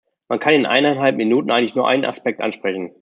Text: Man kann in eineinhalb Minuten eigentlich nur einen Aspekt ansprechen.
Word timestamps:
Man 0.29 0.39
kann 0.39 0.55
in 0.55 0.65
eineinhalb 0.65 1.15
Minuten 1.15 1.51
eigentlich 1.51 1.75
nur 1.75 1.87
einen 1.87 2.05
Aspekt 2.05 2.41
ansprechen. 2.41 2.91